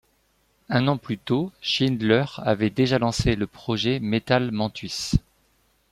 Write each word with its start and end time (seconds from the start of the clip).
Un 0.69 0.87
an 0.87 0.97
plus 0.97 1.19
tôt, 1.19 1.51
Schindler 1.61 2.25
avait 2.37 2.71
déjà 2.71 2.97
lancé 2.97 3.35
le 3.35 3.45
projet 3.45 3.99
Metal 3.99 4.49
Mantus. 4.49 5.11